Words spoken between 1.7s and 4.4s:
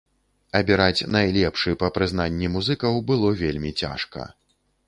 па прызнанні музыкаў, было вельмі цяжка.